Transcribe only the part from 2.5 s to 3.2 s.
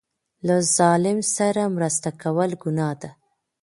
ګناه ده.